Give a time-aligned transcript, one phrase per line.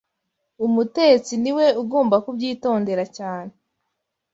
[0.65, 3.51] Umutetsi ni we ugomba kubyitondera cyane